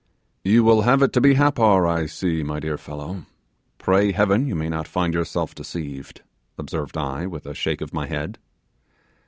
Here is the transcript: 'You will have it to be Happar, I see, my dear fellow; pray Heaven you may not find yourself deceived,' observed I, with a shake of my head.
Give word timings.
'You 0.43 0.63
will 0.63 0.81
have 0.81 1.03
it 1.03 1.13
to 1.13 1.21
be 1.21 1.35
Happar, 1.35 1.85
I 1.85 2.07
see, 2.07 2.41
my 2.41 2.59
dear 2.59 2.75
fellow; 2.75 3.27
pray 3.77 4.11
Heaven 4.13 4.47
you 4.47 4.55
may 4.55 4.67
not 4.67 4.87
find 4.87 5.13
yourself 5.13 5.53
deceived,' 5.53 6.23
observed 6.57 6.97
I, 6.97 7.27
with 7.27 7.45
a 7.45 7.53
shake 7.53 7.81
of 7.81 7.93
my 7.93 8.07
head. 8.07 8.39